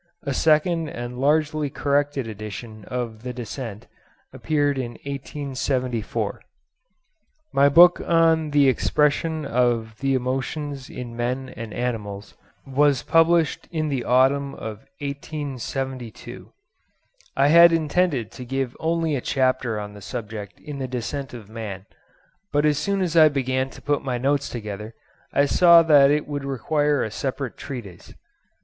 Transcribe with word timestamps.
A 0.23 0.33
second 0.33 0.89
and 0.89 1.19
largely 1.19 1.69
corrected 1.69 2.25
edition 2.27 2.85
of 2.85 3.21
the 3.21 3.33
'Descent' 3.33 3.85
appeared 4.33 4.79
in 4.79 4.93
1874. 5.05 6.41
My 7.53 7.69
book 7.69 8.01
on 8.07 8.49
the 8.49 8.67
'Expression 8.67 9.45
of 9.45 9.99
the 9.99 10.15
Emotions 10.15 10.89
in 10.89 11.15
Men 11.15 11.53
and 11.55 11.71
Animals' 11.71 12.33
was 12.65 13.03
published 13.03 13.67
in 13.69 13.89
the 13.89 14.03
autumn 14.03 14.55
of 14.55 14.87
1872. 15.01 16.51
I 17.37 17.49
had 17.49 17.71
intended 17.71 18.31
to 18.31 18.43
give 18.43 18.75
only 18.79 19.15
a 19.15 19.21
chapter 19.21 19.79
on 19.79 19.93
the 19.93 20.01
subject 20.01 20.59
in 20.59 20.79
the 20.79 20.87
'Descent 20.87 21.31
of 21.35 21.47
Man,' 21.47 21.85
but 22.51 22.65
as 22.65 22.79
soon 22.79 23.01
as 23.03 23.15
I 23.15 23.29
began 23.29 23.69
to 23.69 23.83
put 23.83 24.03
my 24.03 24.17
notes 24.17 24.49
together, 24.49 24.95
I 25.31 25.45
saw 25.45 25.83
that 25.83 26.09
it 26.09 26.27
would 26.27 26.43
require 26.43 27.03
a 27.03 27.11
separate 27.11 27.55
treatise. 27.55 28.15